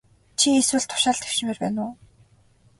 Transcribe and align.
Чи 0.39 0.47
эсвэл 0.59 0.85
тушаал 0.89 1.19
дэвшмээр 1.21 1.57
байна 1.63 1.81
уу? 1.87 1.93